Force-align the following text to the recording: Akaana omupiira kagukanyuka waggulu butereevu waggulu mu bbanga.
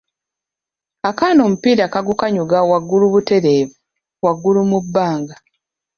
Akaana 1.09 1.41
omupiira 1.47 1.85
kagukanyuka 1.93 2.57
waggulu 2.71 3.05
butereevu 3.13 3.75
waggulu 4.23 4.61
mu 4.71 4.79
bbanga. 4.85 5.35